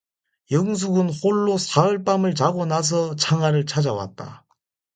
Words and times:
영숙은 0.49 1.11
홀로 1.21 1.59
사흘밤을 1.59 2.33
자고 2.33 2.65
나서 2.65 3.15
창하를 3.15 3.67
찾아왔다. 3.67 4.47